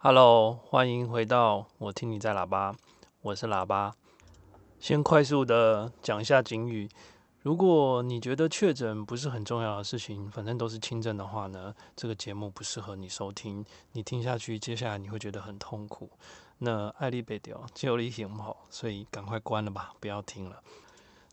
[0.00, 2.74] Hello，欢迎回到我听你在喇叭，
[3.20, 3.92] 我是喇叭。
[4.78, 6.88] 先快速的讲一下警语：
[7.42, 13.64] 如果你觉得确诊不是很重要的事情，反正都是轻症的话呢，这个节目不适合你收听。
[13.92, 16.10] 你听下去，接下来你会觉得很痛苦。
[16.58, 20.56] 那爱丽贝调，就力挺好，所以赶快关了吧，不要听了。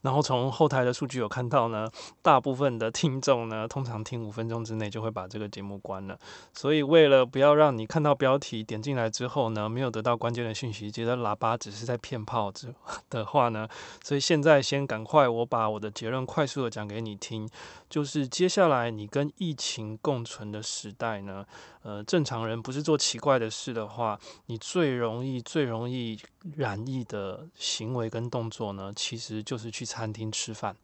[0.01, 1.89] 然后从后台的数据有看到呢，
[2.21, 6.15] 大部分的听众呢，通常听五分钟之内就会把这个节目关了。
[6.53, 12.75] 所以为了不要让你看到标题点进来之后呢，没有得到关键的讯息，觉得喇叭只是在骗炮子
[13.09, 13.67] 的话呢，
[14.03, 17.49] 所以现在先赶快，我把我的结论快速的讲给你听，
[17.89, 21.43] 就是接下来你跟疫情共存的时代呢，
[21.85, 26.19] 呃，正常人不是做奇怪的事的话，你最容易最容易
[26.57, 29.85] 染疫的行为跟动作呢，其实就是去。
[29.85, 30.75] 餐厅吃饭，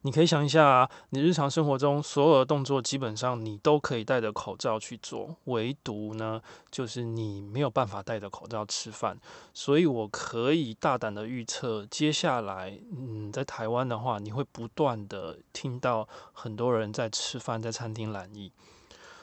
[0.00, 9.20] 你可以想一下，你日常生活中所有的动作，基本上你都可以戴着口罩去做，唯独呢，就是你没有办法戴着口罩吃饭。
[9.52, 18.50] 所以我可以大胆的预测，接下来，嗯，在台湾的话，你会不断的听到很多人在吃饭，在餐厅染疫。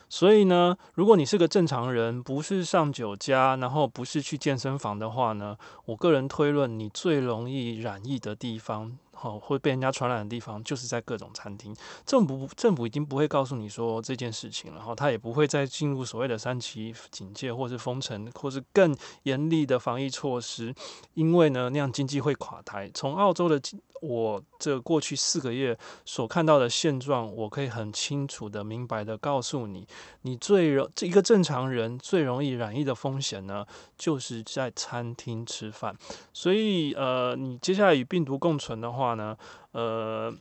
[0.08, 8.96] 所以呢，如果你是个正常人，不是上酒家，然后不是去健身房的话呢，我个人推论，你最容易染疫的地方。
[9.18, 11.74] 好，会被人家传染的地方，就是在各种餐厅。
[12.04, 20.74] 政府政府已经不会告诉你说这件事情了，哈，他也不会再进入所谓的三级警戒，或是封城，或是更严厉的防疫措施，
[21.14, 22.90] 因为呢，那样经济会垮台。
[22.92, 23.58] 从澳洲的
[24.02, 29.86] 我这过去四个月所看到的现状，我可以很清楚的、明白的告诉你，
[30.22, 33.64] 你最容这一个正常人最容易染疫的风险呢，
[33.96, 35.96] 就是在餐厅吃饭。
[36.32, 38.86] 所以，呃，你接下来与病毒共存的。
[38.96, 39.36] 话呢，
[39.72, 40.32] 呃，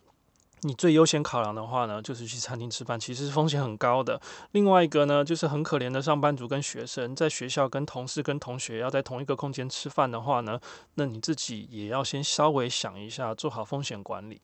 [0.61, 4.19] 你最优先考量的话呢，就是去餐厅吃饭，其实风险很高的。
[4.51, 10.59] 另外一个呢，就是很可怜的上班族跟学生，在学校跟同事跟同学要在同一个空间吃饭的话呢，
[10.95, 14.41] 那你自己也要先稍微想一下，做好风险管理。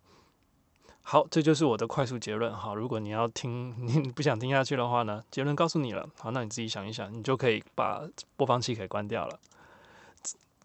[1.04, 2.54] 好，这就是我的快速结论。
[2.54, 6.08] 好，如果你要听，你不想听下去的话呢，结论告诉你了。
[6.20, 8.04] 好，那你自己想一想，你就可以把
[8.38, 9.40] 播放器给关掉了。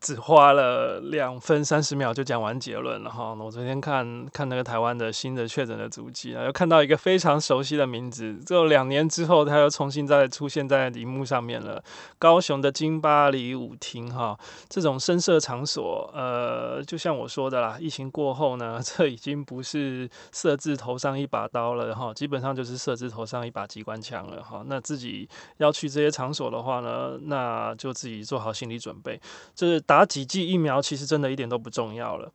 [0.06, 3.34] 只花了两分三十秒就讲完结论了哈。
[3.34, 8.36] 我昨天看看那个台湾的新的确诊的足迹啊，又看到一个非常熟悉的名字。
[8.46, 11.82] 就两年之后，他又重新再出现在荧幕上面了。
[12.20, 24.62] 高雄的金巴黎舞厅哈，这种声色场所，呃，就像我说的啦，疫情过后呢，这已经不是色字头上一把刀了哈，基本上就是色字头上一把机关枪了哈。
[24.66, 29.20] 那自己要去这些场所的话呢，那就自己做好心理准备，
[29.52, 29.82] 这是。
[29.95, 32.30] 打打几剂疫苗其实真的一点都不重要了。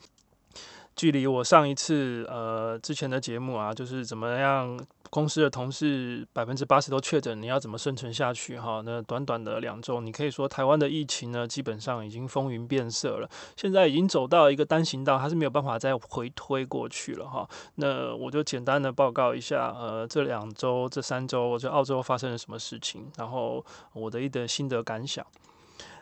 [0.96, 4.80] 距离我上一次呃之前的节目啊，就是怎么样
[5.12, 8.82] 公司的同事百分之八十都确诊，你要怎么生存下去哈？
[8.84, 13.30] 那短短的两周，你可以说台湾的疫情呢，基本上已经风云变色了。
[13.56, 17.48] 现在已经走到一个单行道，它是没有办法再回推过去了哈。
[17.76, 25.24] 那我就简单的报告一下，呃，这两周、这三周，我在澳洲发生了什么事情，然后我的一点心得感想。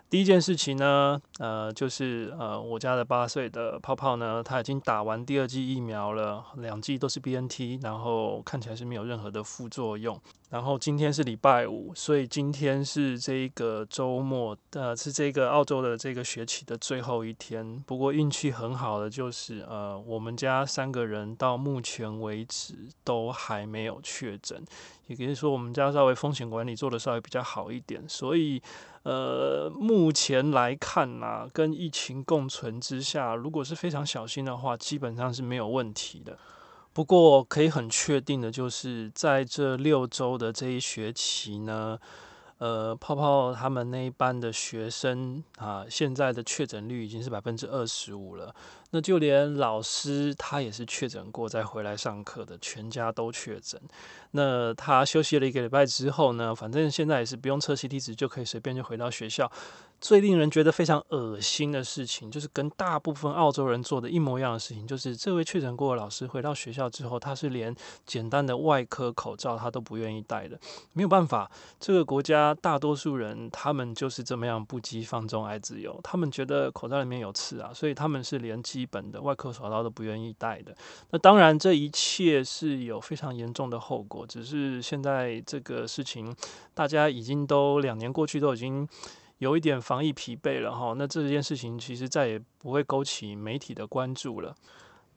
[0.09, 10.19] 第一件事情呢，呃，就是呃，我家的八岁的泡泡呢，他已经打完第二剂疫苗了，两剂都是 BNT，然后看起来是没有任何的副作用。
[10.49, 17.79] 然后今天是礼拜五，所以今天是这个周末，呃，是这个澳洲的这个学期的最后一天。
[17.85, 22.73] 不过运气很好的就是，呃，我们家三个人到目前为止
[23.03, 24.65] 都还没有确诊，
[25.05, 28.03] 也可以说我们家稍微风险管理做得稍微比较好一点。
[28.09, 28.59] 所以，
[29.03, 36.35] 呃，目前来看呐、跟疫情共存之下，如果是非常小心的话，基本上是没有问题的。
[36.99, 41.97] 不过可以很确定的就是，在这六周的这一学期呢，
[42.57, 48.53] 呃，泡泡他们那一班的学生啊，现在的确诊率已经是百分之二十五了。
[48.91, 53.79] 那就连老师他也是确诊过再回来上课的，全家都确诊。
[54.31, 59.49] 那他休息了一个礼拜之后呢，反正现在也是不用测 CT 值就可以随便就回到学校。
[60.01, 67.75] 最令人觉得非常恶心的事情，就是跟大部分澳洲人做的一模一样的事情，就是这位确诊过的老师回到学校之后，他是连
[68.05, 70.59] 简单的外科口罩他都不愿意戴的。
[70.93, 80.73] 没有办法，这个国家大多数人他们就是这么样不羁放纵爱自由，他们觉得口罩里面有刺啊，所以他们是连基本的外科手套都不愿意戴的。
[81.09, 86.33] 那当然，这一切是有非常严重的后果，只是现在这个事情
[86.73, 88.87] 大家已经都两年过去，都已经。
[89.39, 94.55] 有一点防疫疲惫了哈，那这件事情其实再也不会勾起媒体的关注了。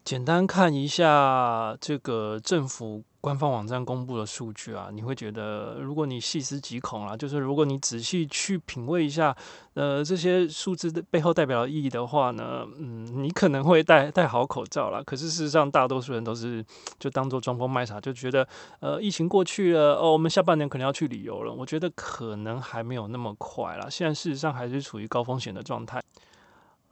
[0.05, 9.35] 简单看一下这个政府官方网站公布的数据啊，你会觉得，如果你细思极恐啊，就是如果你仔细去品味一下，
[9.75, 15.01] 呃，这些数字的背后代表的意义的话呢，嗯，你可能会戴戴好口罩啦。
[15.07, 16.65] 可是事实上，大多数人都是
[16.99, 18.47] 就当做装疯卖傻，就觉得，
[18.81, 21.53] 呃，疫情过去了，哦，我们下半年可能要去旅游了。
[21.53, 23.87] 我觉得可能还没有那么快啦。
[23.89, 26.03] 现在事实上还是处于高风险的状态。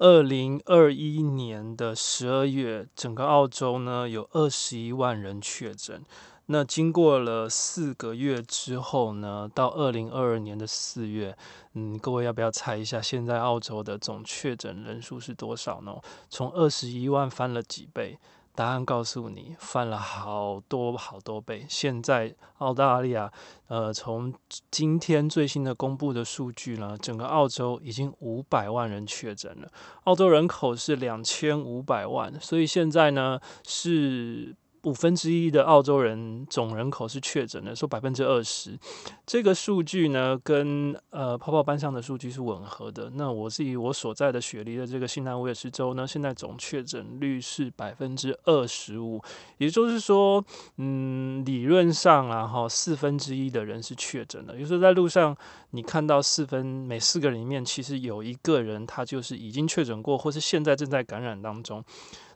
[0.00, 6.02] 二零二一年的十二月，整个澳洲呢有二十一万人确诊。
[6.46, 11.36] 那经过了四个月之后呢，到二零二二年的四月，
[11.74, 15.94] 嗯，各位要不要猜一下，现在澳洲的总确诊人数是多少呢？
[16.30, 18.18] 从二十一万翻了几倍？
[18.60, 21.64] 答案告诉你，翻了好多好多倍。
[21.66, 23.32] 现在澳大利亚，
[23.68, 24.34] 呃，从
[24.70, 29.72] 今天最新的公布的数据呢，整个澳洲已经五百万人确诊了。
[30.04, 34.54] 澳洲人口是两千五百万，所以现在呢是。
[34.82, 38.78] 五分之一的澳洲人总人口是确诊的，说百分之二十，
[39.26, 43.10] 这个数据呢跟呃泡泡班上的数据是吻合的。
[43.14, 49.22] 那我是以我所在的雪梨的这个新南威尔士州呢，现在总确诊率是百分之二十五，
[49.58, 50.44] 也就是说，
[50.76, 55.36] 嗯，理论上啊哈，四分之一的人是确诊的，也就是在路上
[55.72, 61.84] 你看到四分每四个人里面，其实有一个人他就是已经确诊过，或是现在正在感染当中。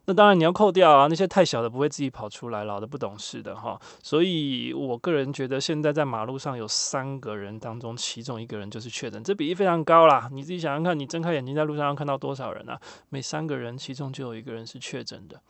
[0.07, 3.81] 那当然你要扣掉啊，那些太小的不会自己跑出来，老的不懂事的哈。
[4.03, 10.29] 所以我个人觉得，现在在马路上有三个人当中，其中一个人就是确诊，这比例非常高啦。
[10.31, 12.79] 你自己想想看，你睁开眼睛在路上要看到多少人啊？
[13.09, 15.41] 每三个人其中就有一个人是确诊的。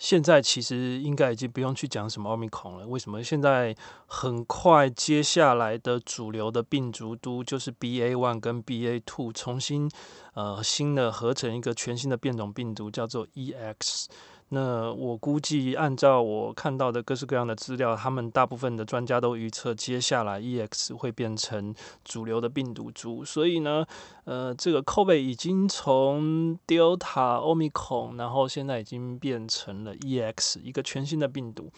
[0.00, 2.88] 现在其实应该已经不用去讲什么奥密克戎了。
[2.88, 3.22] 为什么？
[3.22, 3.76] 现在
[4.06, 9.90] 很快接下来的主流的病毒都就是 BA one 跟 BA two 重新
[10.32, 14.06] 呃新的合成一个全新的变种病毒，叫做 EX。
[14.52, 21.72] 那我估计，按照我看到的各式各样的资料，他们大部分的专家都预测，接下来 EX 会变成
[22.04, 23.24] 主流的病毒株。
[23.24, 23.86] 所以呢，
[24.24, 31.70] 呃，这个 COVID 已经从 Delta、Omicron，然后现在已经变成了 EX，一个全新的病毒。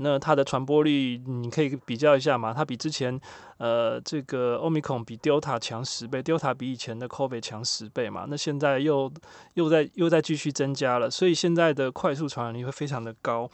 [0.00, 2.52] 那它的传播率你可以比较一下嘛？
[2.54, 3.20] 它比之前
[3.58, 8.24] 呃这个欧米克比 Delta 强十倍，Delta 比以前的 COVID 强十倍嘛。
[8.28, 9.12] 那现在又
[9.54, 13.50] 又在又在继续增加了，所以现在的快速传染力会非常的高。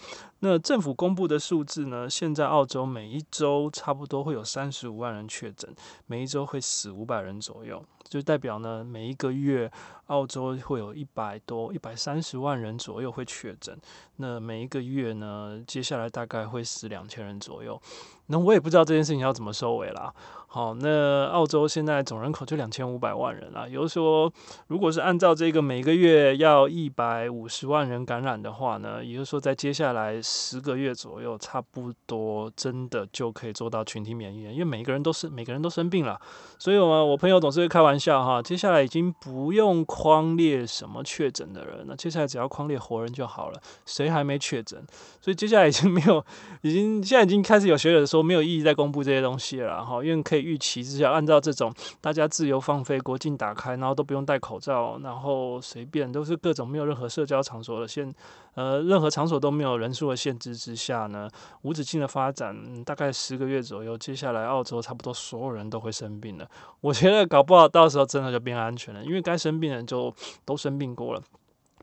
[0.46, 2.08] 那政府公布的数字呢？
[2.08, 5.74] 现在澳洲每一周差不多会有三十五万人确诊，
[6.04, 9.72] 每一周会死五百人左右，就代表呢每一个月
[10.08, 13.74] 澳洲会有一百多一百三十万人左右会确诊。
[14.16, 17.80] 那每一个月呢，接下来大概会死两千人左右。
[18.26, 20.12] 那我也不知道这件事情要怎么收尾啦。
[20.46, 23.66] 好，那澳洲现在总人口就两千五百万人啦。
[23.66, 24.32] 也就是说，
[24.68, 34.44] 如果是按照这个每个月要一百五十万人感染的话呢，也就是说，在接下来十个月左右，差不多真的就可以做到群体免疫。
[34.52, 36.20] 因为每个人都是每个人都生病了，
[36.58, 43.60] 所以我我朋友总是会开玩笑哈，接下来已经不用框列什么确诊的人了，接下来只要框列活人就好了。
[43.84, 44.80] 谁还没确诊？
[45.20, 46.24] 所以接下来已经没有，
[46.62, 50.44] 已经现在已经开始有学者说没有意义再公布这些东西了哈，因为可以。
[50.44, 51.72] 预期之下，按照这种
[52.02, 58.14] 大家自由放飞，国境打开，然后都不用戴口罩，然后随便都是各种没有任何社交场所的现，
[58.54, 61.28] 呃，任何场所都没有人数的限制之下呢，
[61.62, 66.48] 无止境的发展，大概十个月左右，接下来澳洲差不多所有人都会生病了。
[66.80, 70.14] 我觉得搞不好到时候真的就变安全了，因为该生病的人就
[70.44, 71.22] 都生病过了。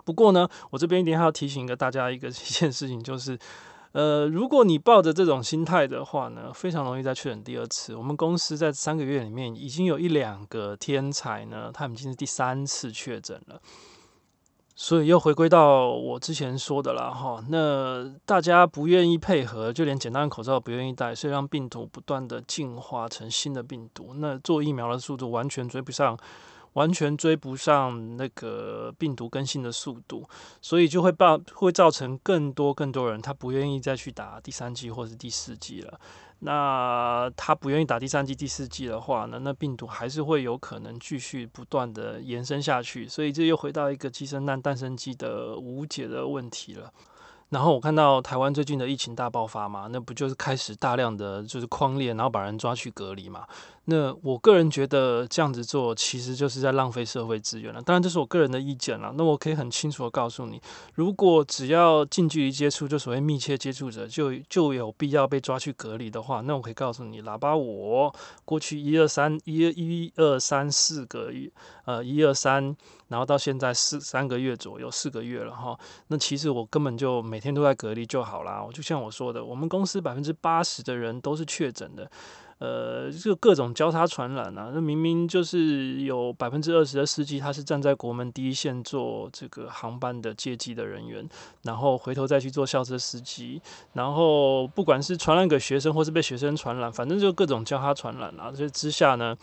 [0.04, 3.38] 不过呢，我这边一定还要提醒一个大家一个 一件事情，就是。
[3.94, 7.94] 呃，如果你抱着这种心态的话呢，非常容易再确诊第二次。
[7.94, 13.62] 我们公司在三个月里面已经有一两个天才呢，他们已经是第三次确诊了。
[14.76, 24.14] 所以又回归到我之前说的了哈，那大家不愿意配合，就连简单的口罩不愿意戴，所以让病毒不断的进化成新的病毒。
[24.16, 26.18] 那做疫苗的速度完全追不上。
[26.74, 30.28] 完全追不上那个病毒更新的速度，
[30.62, 36.00] 所以就会造会造成更多更多人他不愿意再去打第三剂或是第四剂了。
[36.44, 43.08] 那他不愿意打第三剂、第四剂的话呢，那病毒还是会有可能继续不断的延伸下去。
[43.08, 46.92] 所以这又回到一个鸡生蛋、蛋生鸡的无解的问题了。
[47.50, 53.46] 然后我看到台湾最近的疫情大爆发嘛，那不就是开始大量的就是框列，然后把人抓去隔离嘛？
[53.86, 57.82] 那我个人觉得这样子做其实就是在浪费社会资源了。
[57.82, 59.12] 当然这是我个人的意见了。
[59.18, 60.62] 那我可以很清楚的告诉你，
[60.94, 68.14] 如果只要近距离接触，就所谓密切接触者，就就有必要被抓去隔离的话，那我可以告诉你，喇叭我
[68.46, 71.52] 过去一二三一一二三四个月，
[71.86, 72.76] 呃一二三，
[73.08, 75.78] 然后到现在四三个月左右，四个月了哈。
[76.08, 78.64] 那其实我根本就每天都在隔离就好啦。
[78.64, 82.10] 我就像我说的，我们公司百分之八十的人都是确诊的。
[82.62, 91.28] 呃，就各种交叉传染啊，那明明就是有百分之二十的司机，他是站在国门第一线做这个航班的接机的人员，
[91.64, 93.60] 然后回头再去做校车司机，
[93.94, 99.36] 然后不管是传染给学生，或是被学生传染，反正就各种交叉传染啊，这之下呢。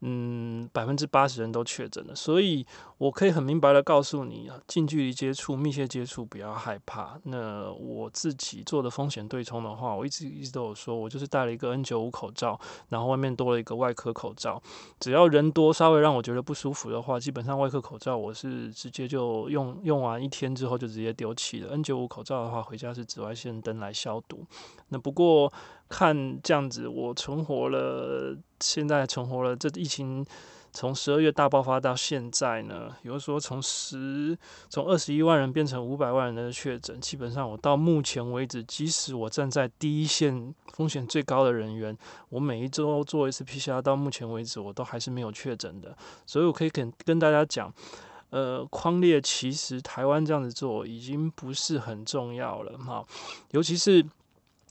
[0.00, 2.64] 嗯，百分之八十人都确诊了，所以
[2.98, 7.18] 我可以很明白的告诉你，近距离接触、密切接触不要害怕。
[7.24, 12.58] 那我自己做的风险对冲的话，我一直一直都有说，我就是戴了一个 N 九五口罩，
[12.90, 14.62] 然后外面多了一个外科口罩。
[15.00, 21.72] 只要人多，稍微让我觉得不舒服的话，基本上外科口罩我是直接就用用完一天之后就直接丢弃了。
[21.72, 24.46] N 九五口罩的话，回家是紫外线灯来消毒。
[24.90, 25.52] 那不过。
[25.88, 29.56] 看这样子，我存活了，现在存活了。
[29.56, 30.24] 这疫情
[30.70, 34.36] 从十二月大爆发到现在呢，比如说从十
[34.68, 41.96] 从二十一万人变成五百万人的确诊，基本上我到目前为止，即使我站在第一线风险最高的人员，
[42.28, 45.96] 我每一周做一次 PCR，到目前为止我都还是没有确诊的。
[46.26, 47.72] 所以我可以跟跟大家讲，
[48.28, 53.02] 呃，框列其实台湾这样子做已经不是很重要了哈，
[53.52, 54.04] 尤其是。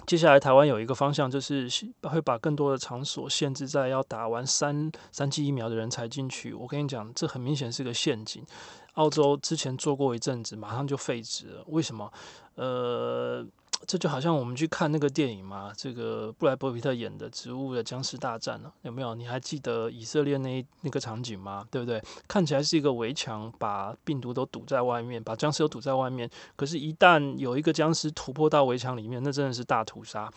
[0.07, 1.69] 接下来，台湾有一个方向，就是
[2.03, 6.53] 会把更多的场所限制在要打完三三剂疫苗的人才进去。
[6.53, 8.41] 我跟你讲，这很明显是个陷阱。
[8.93, 11.63] 澳洲之前做过一阵子，马上就废止了。
[11.67, 12.11] 为什么？
[12.55, 13.45] 呃。
[13.85, 19.13] 这就好像我们去看那个电影嘛，这个布莱伯皮特演的《植物的僵尸大战》呢，有没有？
[19.15, 21.65] 你还记得以色列那那个场景吗？
[21.69, 22.01] 对不对？
[22.27, 26.29] 看起来是一个围墙，把病毒都堵在外面，把僵尸都堵在外面。
[26.55, 30.31] 可是，一旦有一个僵尸突破到围墙里面，那真的是大屠杀。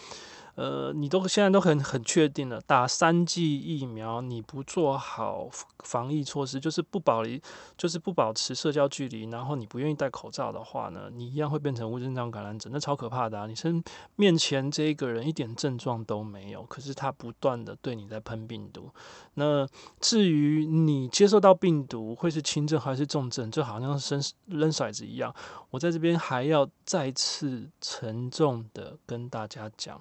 [0.61, 5.49] 呃，你都现在都很很确定了，打三剂疫苗，你不做好
[5.79, 7.41] 防疫措施，就是不保离，
[7.79, 13.47] 就是不保持社交距离，然后你不愿意戴口罩的话呢，你一样会变成无症状感染者，那超可怕的啊！
[13.47, 13.83] 你身
[14.17, 18.91] 面前这一个人一点症状都没有，可是他不断的对你在喷病毒。
[19.37, 19.67] 那
[19.99, 25.35] 至于你接受到病毒会是轻症还是重症，就好像扔扔骰子一样。
[25.71, 29.99] 我在这边还要再次沉重的跟大家讲。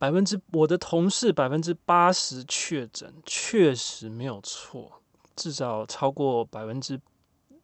[0.00, 5.02] 百分之我的同事百分之八十确诊，确实没有错。
[5.36, 6.98] 至少超过百分之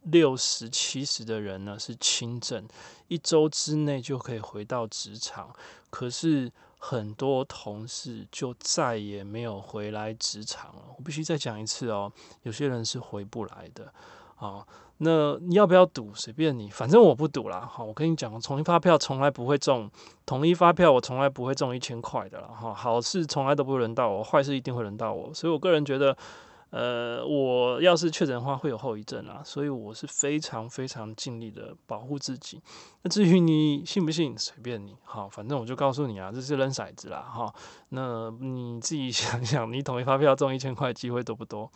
[0.03, 2.67] 六十七十的人呢是轻症，
[3.07, 5.51] 一周之内就可以回到职场。
[5.89, 10.83] 可是很多同事就再也没有回来职场了。
[10.95, 12.13] 我必须再讲一次哦，
[12.43, 13.91] 有些人是回不来的。
[14.35, 14.63] 啊，
[14.99, 16.11] 那你要不要赌？
[16.15, 17.67] 随便你，反正我不赌啦。
[17.71, 19.89] 好，我跟你讲，统一发票从来不会中，
[20.25, 22.47] 统一发票我从来不会中一千块的啦。
[22.47, 25.31] 哈，好事从来都不会轮到我，坏事一定会轮到我。
[25.33, 26.17] 所以我个人觉得，
[26.71, 32.59] 呃，我要是确诊的话会有后遗症啊，所以我是非常非常尽力的保护自己。
[33.03, 34.97] 那至于你信不信，随便你。
[35.03, 37.19] 好，反正我就告诉你啊，这是扔骰子啦。
[37.21, 37.53] 哈，
[37.89, 41.71] 那你自己想想，你统一发票中一千块机会多不多？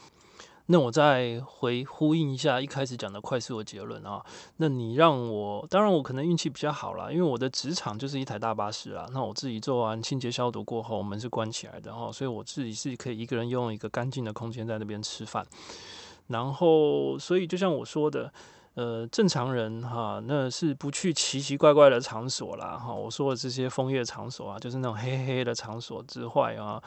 [0.71, 4.25] 那我再回呼应一下一开始讲的快速的结论啊，
[4.57, 15.45] 那你让我，当然我可能运气比较好啦，因为我的职场就是一台大巴士啊，那我自己做完清洁消毒过后，门是关起来的哈，所以我自己是可以一个人用一个干净的空间在那边吃饭，
[16.27, 18.31] 然后所以就像我说的。
[18.73, 22.93] 呃，正常人哈，那是不去奇奇怪怪的场所啦哈。
[22.93, 26.81] 我说的这些风月场所啊，就是那种黑黑的场所之外啊，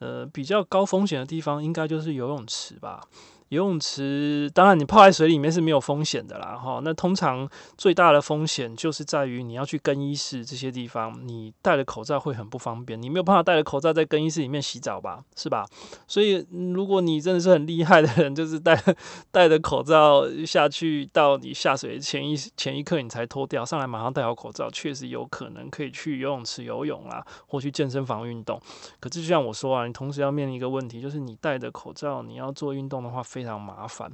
[0.00, 3.04] 呃，比较高风险的地方，应该就是游泳池吧。
[3.48, 6.80] 游泳池，当然你泡在水里面是没有风险的啦，哈。
[6.84, 15.66] 那通常最大的风险就是在于你要去更衣室这些地方，你戴了口罩会很不方便，你没有办法戴着口罩在更衣室里面洗澡吧，是吧？
[16.06, 18.78] 所以如果你真的是很厉害的人，就是戴
[19.32, 28.60] 戴着口罩下去，到你下水前一前一刻你才脱掉，上来马上戴好口罩，确实有可能可以去游泳池游泳啦，或去健身房运动。
[29.00, 34.10] 可是就像我说啊，你同时要面临一个问题，就是你戴着口罩，你要做运动的话，非非常麻烦，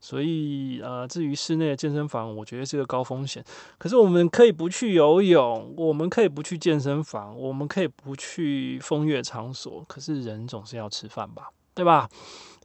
[0.00, 3.44] 所以呃，至于室内的健身房，我觉得是个高风险。
[3.78, 9.84] 可是我们可以不去游泳，我们可以不去健身房，我们可以不去风月场所。
[9.86, 12.08] 可是人总是要吃饭吧，对吧？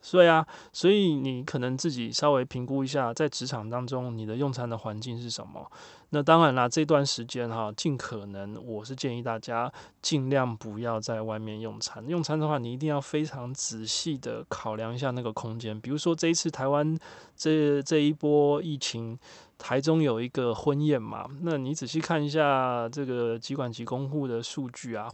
[0.02, 5.70] 所以啊，所以你可能自己稍微评估一下，在职场当中你的用餐的环境是什么。
[6.12, 12.04] 那当然啦，这段时间哈，尽可能我是建议大家尽量不要在外面用餐。
[12.08, 15.80] 用餐的话，你一定要非常仔细的考量一下那个空间。
[15.80, 16.98] 比如说这一次台湾
[17.36, 19.16] 这这一波疫情，
[19.56, 25.08] 台中有一个婚宴嘛，那你仔细看一下这个疾管局公布的数据啊。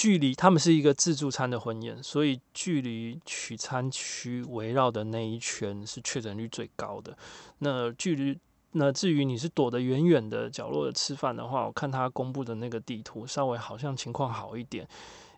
[0.00, 7.14] 距离他们是一个自助餐的婚宴，所以距离取餐区围绕的那一圈是确诊率最高的。
[7.58, 8.38] 那距离
[8.72, 14.88] 那至于你是躲得远远的角落的吃饭的话，我看他公布的那个地图，稍微好像情况好一点。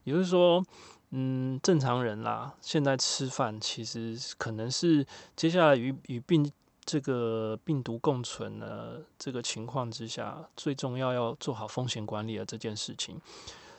[0.04, 0.64] 也就是说，
[1.11, 5.04] 嗯，正常人啦，现在吃饭其实可能是
[5.35, 6.49] 接下来与与病
[6.85, 13.21] 这个病毒共存的这个情况之下，最重要要做好风险管理的这件事情。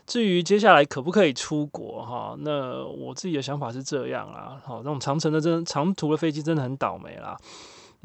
[0.05, 2.36] 至于接下来可不可以出国哈？
[2.39, 4.62] 那我自己的想法是这样啦。
[4.63, 7.38] 好，那种长程的真长途的飞机真的很倒霉啦。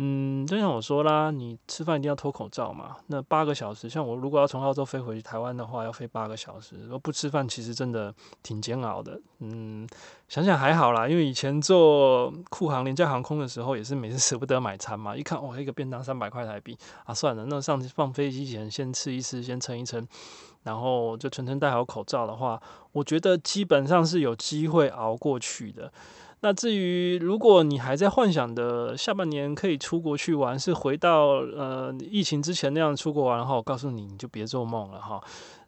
[0.01, 2.95] 嗯，就像我说啦，你吃饭一定要脱口罩嘛。
[3.09, 6.77] 那八个小时，像我如果要从澳洲飞回台湾的话，要飞八个小时。
[6.85, 8.15] 如果不吃饭，其实真的
[8.45, 9.21] 挺煎熬的。
[9.41, 9.85] 嗯，
[10.29, 15.17] 想想还好啦，因为以前做酷航廉价航空的时候，也是每次舍不得买餐嘛。
[15.17, 20.07] 一看哇，一个便当三百块台币啊，算了，那上放飞机前先吃一吃，先撑一撑。
[20.63, 22.61] 然后就全程戴好口罩的话，
[22.93, 25.93] 我觉得基本上是有机会熬过去的。
[26.41, 35.21] 那至于如果你还在幻想的下半年可以出国去玩，是回到呃疫情之前那样出国玩的话，我告诉你，你就别做梦了哈。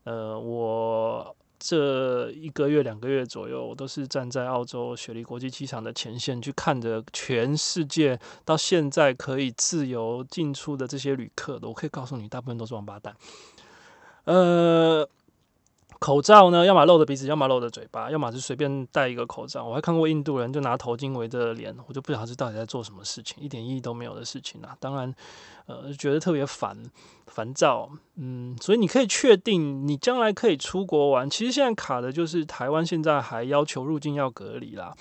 [0.04, 13.14] 呃，我这一个月两个月左右，我都是站在澳洲雪梨国际机场的前线，去看着全世界到现在可以自由进出的这些旅客的，我可以告诉你，大部分都是王八蛋。
[14.30, 15.08] 呃，
[15.98, 19.64] 口罩呢，要么露着鼻子，要么露着嘴巴，要么是随便戴一个口罩。
[19.64, 24.76] 我还看过印度人就拿头巾围着脸，我就不晓得到底在做什么事情，一点意义都没有的事情啊。
[24.78, 25.12] 当然，
[25.66, 26.78] 呃，觉得特别烦
[27.26, 27.90] 烦躁。
[28.14, 31.28] 嗯，所以你可以确定你将来可以出国玩。
[31.28, 34.94] 其实现在卡的就是台湾现在还要求入境要隔离啦。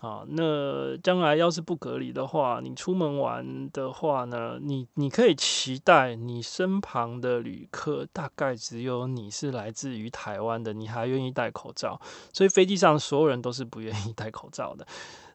[0.00, 12.00] 啊，那将来要是不隔离的话，你出门玩的话呢，你你可以期待你身旁的旅客大概只有你是来自于台湾的，你还愿意戴口罩，
[12.32, 14.86] 所以飞机上所有人都是不愿意戴口罩的。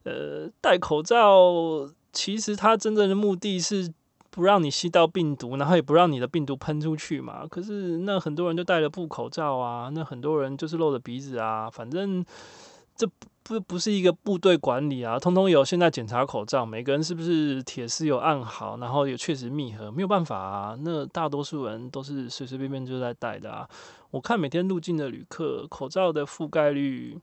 [0.04, 3.94] 呃，戴口罩其实它真正的目的是
[4.32, 7.46] 不让你吸到病毒，然后也不让你的病毒喷出去嘛。
[7.46, 12.26] 可是那很多人就戴了布口罩啊，那很多人就是露着鼻子啊，反正
[12.96, 13.08] 这。
[13.48, 15.64] 不不是一个部队管理啊，通通有。
[15.64, 20.76] 现在检查口罩，每个人是不是铁丝有按好，然后也确实密合，没有办法啊。
[20.82, 23.70] 那大多数人都是随随便便就在戴的啊。
[24.10, 27.20] 我看每天入境的旅客，口罩的覆盖率，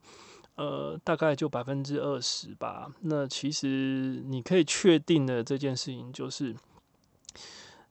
[0.55, 2.87] 呃，大概就百分之二十吧。
[3.01, 6.55] 那其实你可以确定的这件事情就是，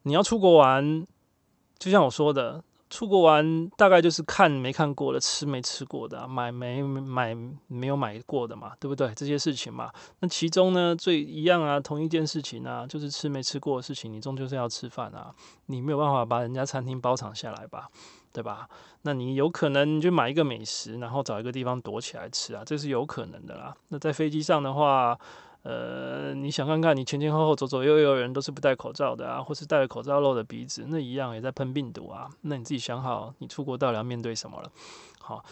[0.04, 1.06] 你要出国玩，
[1.78, 2.63] 就像我说的。
[2.92, 7.34] 出国玩大概就是看没看过的，吃没吃过的，买没买
[7.68, 9.12] 没有买过的嘛，对不对？
[9.16, 15.34] 这些事情嘛，那其中呢，最一样啊，同一件事情啊，就是吃没吃过的事情，你终究是要吃饭啊，
[15.68, 17.90] 你没有办法把人家餐厅包场下来吧，
[18.34, 18.68] 对吧？
[19.04, 23.74] 那你有可能你就买一个美食，然后找一个地方躲起来吃啊，这是有可能的啦。
[23.88, 25.18] 那在飞机上的话。
[25.63, 32.30] 呃，你想看看，你前前后后左左右右人都是不戴口罩的啊，或是戴了口罩露的鼻子，那一样也在喷病毒啊。
[32.41, 34.71] 那你自己想好，你出国到底要面对什么了？
[35.19, 35.45] 好，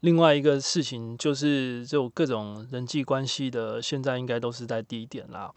[0.00, 5.50] 另外一个事情就是，就各种人际关系的，现在应该都是在低点啦。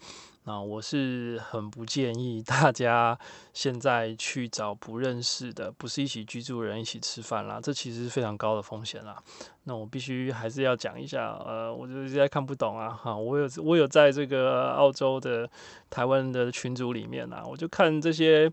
[0.48, 3.18] 那我是很不建议大家
[3.52, 9.20] 现在去找不认识的，不是一起居住的人一起吃饭啦，这其实是非常高的风险啦。
[9.64, 15.50] 那我必须还是要讲一下，呃，我就实在看不懂啊，哈，我有我有在这个澳洲的
[15.90, 18.50] 台湾的群组里面啊，我就看这些。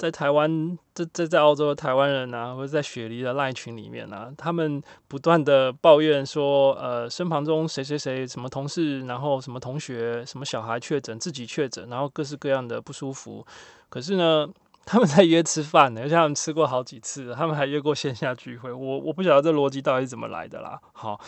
[0.00, 13.44] 在台湾，在在在澳洲的台湾人啊，或者在雪梨的赖群里面啊，他们不断的抱怨说，呃，身旁中谁谁谁，什么同事，然后什么同学，什么小孩确诊，自己确诊，然后各式各样的不舒服。
[13.90, 14.48] 可是呢，
[14.86, 18.72] 他们在约吃饭呢，而且他们吃过好几次，他们还约过线下聚会。
[18.72, 20.80] 我我不晓得这逻辑到底怎么来的啦。
[20.94, 21.20] 好，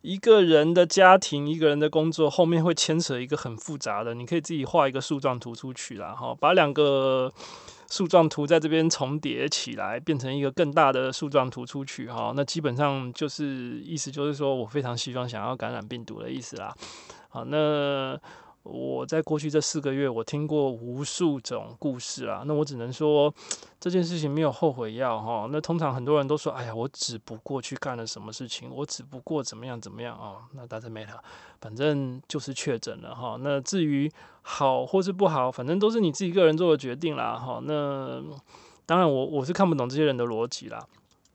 [0.00, 6.08] 一个人的家庭，一个人的工作，后面会牵扯一个很复杂的，你可以自己画一个树状图出去啦。
[6.08, 7.32] 哈，把两个。
[7.90, 16.74] 树状图在这边重叠起来，变成一个更大的树状图出去哈，那基本上就是意思就是说我非常希望想要感染病毒的意思啦。
[17.28, 18.18] 好，那
[18.68, 22.42] 我在过去这四个月，我听过无数种故事啊。
[22.44, 23.32] 那我只能说，
[23.78, 25.48] 这件事情没有后悔药哈。
[25.52, 30.48] 那通常很多人都说，哎呀，我只不过去干了什么事情，我只不过怎么样怎么样啊。
[30.52, 31.22] 那大家没了，
[31.60, 33.36] 反正就是确诊了哈。
[33.40, 34.10] 那至于
[34.42, 37.60] 好或是不好，反正都是你自己个人做的决定啦哈。
[37.62, 38.20] 那
[38.84, 40.84] 当然，我我是看不懂这些人的逻辑啦。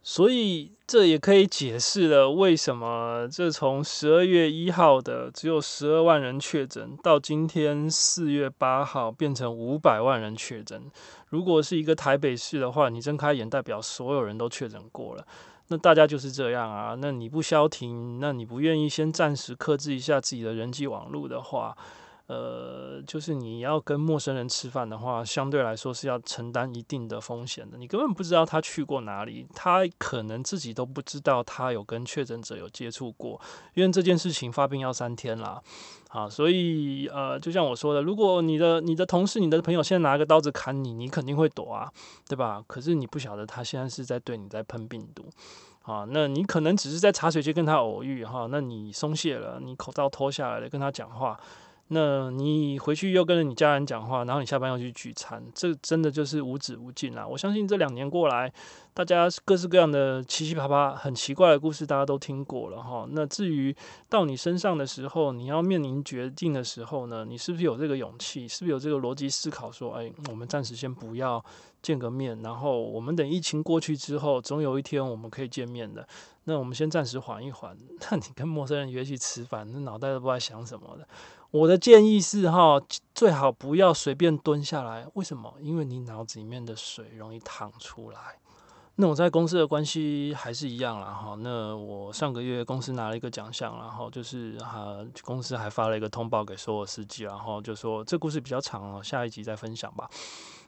[0.03, 10.81] 所以这也可以解释了为什么这从十二月一号的只有十二万人确诊，到今天四月八号变成五百万人确诊。
[11.29, 15.23] 如果是一个台北市的话，你睁开眼代表所有人都确诊过了。
[15.67, 16.95] 那大家就是这样啊。
[16.99, 21.77] 那你不消停，那你不愿意先暂时克制一下自己的人际网络的话。
[22.31, 27.77] 呃，就是你要跟陌生人吃饭的话，相对来说是要承担一定的风险的。
[27.77, 33.41] 你根本不知道他去过哪里，他可能自己都不知道他有跟确诊者有接触过，
[33.73, 35.61] 因为这件事情发病要三天啦。
[36.07, 41.91] 啊，所以呃，就像我说的，如果你的你的同事、你的朋友现在拿个刀子砍你，你肯定会躲啊，
[42.29, 42.63] 对吧？
[42.65, 45.29] 可是你不晓得他现在是在对你在喷病毒，
[45.83, 51.37] 啊，那你可能只是在茶水间跟他偶遇哈，那你松懈了，你口罩脱下来了，跟他讲话。
[51.93, 57.27] 那你回去又跟着你家人讲话，然后你下班又去聚餐，这真的就是无止无尽啊！
[57.27, 58.49] 我相信这两年过来，
[58.93, 63.05] 大家各式各样的七七八八很奇怪的故事，大家都听过了哈。
[63.11, 63.75] 那至于
[64.07, 68.47] 到你身上的时候，你要面临决定的时候呢，你是不是有这个勇气？
[68.47, 69.69] 是不是有这个逻辑思考？
[69.69, 71.43] 说，哎，我们暂时先不要
[71.81, 76.07] 见个面，然后我们等疫情过去之后，总有一天我们可以见面的。
[76.45, 77.77] 那我们先暂时缓一缓。
[78.09, 81.05] 那你跟陌生人约去吃饭，那脑袋都不知道想什么的。
[81.51, 82.81] 我的建议是哈，
[83.13, 85.05] 最好不要随便蹲下来。
[85.15, 85.53] 为什么？
[85.59, 88.37] 因为你脑子里面的水容易淌出来。
[88.95, 91.35] 那我在公司的关系还是一样啦哈。
[91.39, 100.09] 那我上个月公司拿了一个奖项，然后就是哈，公司还发了一个通报给所有司机，然后就说这故事比较长哦，下一集再分享吧。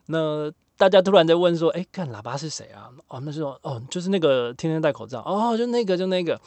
[0.08, 2.90] 那大家突然在问说，哎，看喇叭是谁啊？
[3.08, 6.40] 哦，那时候哦，就是那个天天戴口罩哦，就那个就那个。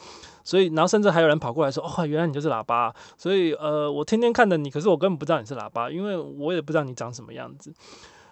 [0.43, 7.73] 所以，然后甚至还有人跑过来说：“哦，原来你就是喇叭。”所以，呃，我天天看着你，可是我根本不知道你是喇叭，因为我也不知道你长什么样子。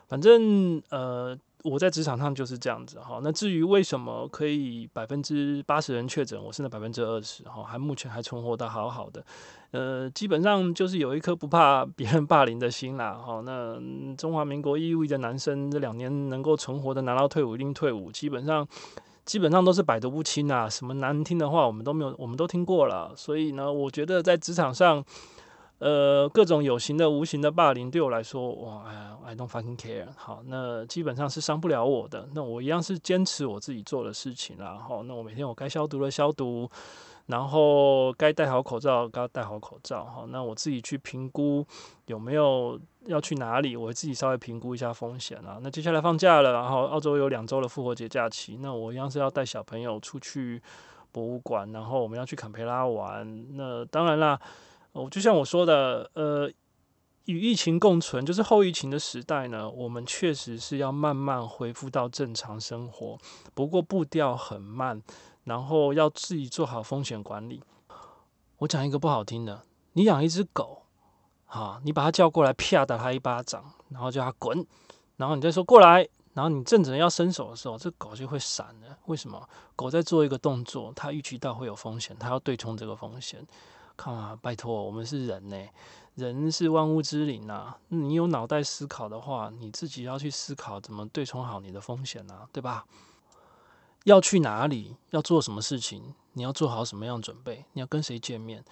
[0.08, 3.20] 反正，呃，我在职场上就是这样子哈。
[3.24, 9.26] 那至于为什么可以百分之八十人确诊，我是那百分之二十哈，还目前还存活得好好的。
[9.72, 13.14] 呃，基本上就是有一颗不怕别人霸凌的心啦。
[13.14, 13.78] 哈，那
[14.16, 18.68] 中华民国义务役的男生这两年能够存活的拿到退伍，一定退伍，基本上。
[19.26, 23.12] 基本上都是百毒不侵啊，什么难听的话我们都没有，我们都听过了。
[23.16, 25.04] 所以呢，我觉得在职场上，
[25.80, 30.08] 呃，各种有形的、无形的霸凌对我来说，哇，哎呀，I don't fucking care。
[30.16, 32.28] 好，那基本上是伤不了我的。
[32.34, 34.76] 那我一样是坚持我自己做的事情啦。
[34.76, 36.70] 好，那我每天我该消毒的消毒。
[37.28, 40.06] 然后该戴好口罩，该戴好口罩。
[40.06, 41.66] 好，那我自己去评估
[42.06, 45.58] 有没有要去哪里，我自己稍微评估一下风险啊。
[45.64, 50.62] 那接下来放假了，然后澳洲有两周的复活节假期，那我一样是要带小朋友出去
[51.12, 53.58] 博物馆，然后我们要去坎培拉玩。
[53.58, 54.40] 那当然啦，
[54.96, 56.50] 我就像我说的，呃，
[57.26, 63.18] 与疫情共存，就是后疫情的时代呢，我们确实是要慢慢恢复到正常生活，
[63.54, 65.02] 不过步调很慢。
[65.44, 67.62] 然后要自己做好风险管理。
[68.58, 69.62] 我讲一个不好听的，
[69.94, 70.82] 你养一只狗，
[71.46, 74.66] 哈，你把它叫过来，啪打它一巴掌，然后叫它滚，
[75.18, 78.98] 然后你再说过来，然后你正准要伸手的时候，这狗就会闪了。
[79.06, 79.48] 为什么？
[79.76, 83.46] 狗在做一个动作，它预期到会有风险，它要对冲这个风险。
[83.96, 85.58] 看啊，拜托，我们是人呢，
[86.16, 87.76] 人是万物之灵呐。
[87.90, 92.86] 你有脑袋思考的话，你自己要去思考怎么对冲好你的风险啊，对吧？
[94.04, 94.96] 要去哪里？
[95.10, 96.14] 要做什么事情？
[96.34, 97.66] 你要做好什么样准备？
[97.74, 98.64] 你要跟谁见面？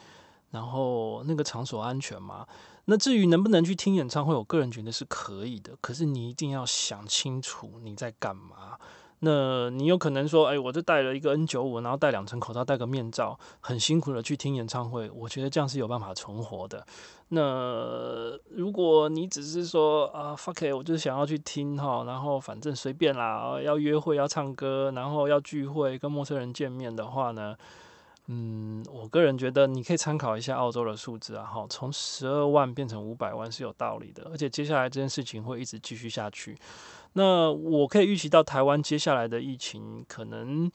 [0.51, 2.45] 然后那个场所安全吗？
[2.85, 5.75] 那至于能不能去听演唱会，我个人觉得是可以的。
[5.81, 8.77] 可是你一定要想清楚你在干嘛。
[9.25, 15.09] 那你有可能说，哎，我就戴了一个 N 九五，然后戴两层口罩，戴个面罩，很辛苦的去听演唱会。
[15.11, 16.85] 我觉得这样是有办法存活的。
[17.29, 27.55] 那如果你只是说啊，fuck it，我就是想要去听哈，然后反正随便啦，要约会要唱歌，然后要聚会跟陌生人见面的话呢，
[28.27, 36.57] 嗯，我个人觉得你可以参考一下澳洲的数字啊，哈，从十二万变成五百万是有道理的，而且接下来这件事情会一直继续下去。
[37.13, 40.71] 那我可以预期到台湾接下来的疫情可能，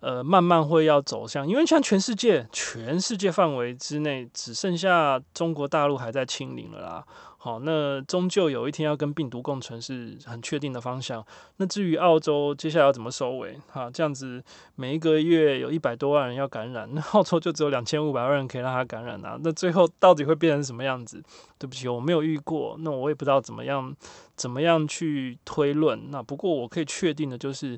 [0.00, 7.04] 呃，慢慢会要走向，因为像全世界，全世界范围之内，只剩下中国大陆还在清零了啦。
[7.44, 11.26] 好，那终究有一天要跟病毒共存是很确定的方向。
[11.56, 14.40] 那至于澳洲接下来要怎么收尾，哈，这样子
[14.76, 19.36] 每一个月有一百多万人要感染，那澳洲就只有两千五百万人可以让他感染啊。
[19.42, 21.20] 那最后到底会变成什么样子？
[21.58, 23.92] 对不起，我没有遇过，那我也不知道怎么样
[24.36, 26.12] 怎么样去推论。
[26.12, 27.76] 那不过我可以确定的就是。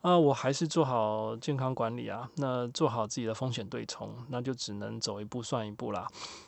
[0.00, 6.06] 啊，我还是做好健康管理啊，那做好自己的风险对冲，那就只能走一步算一步啦。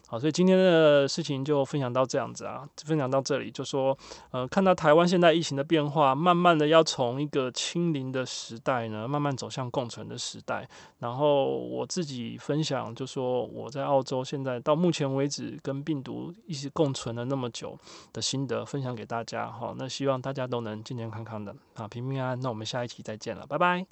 [0.09, 3.97] 好，所以今天的事情就分享到这样子啊，分享到这里，就说，
[4.31, 10.69] 呃，看到台湾现在疫情的变化，慢慢的要从一个清零的时代呢，慢慢走向共存的时代。
[11.01, 17.77] 然后我自己分享，就说我在澳洲现在到目前为止跟病毒一起共存了那么久
[18.12, 19.51] 的心得，分享给大家。
[19.51, 22.40] 好，那希望大家都能健健康康的啊，平平安安。
[22.40, 23.85] 那我们下一期再见了，拜拜。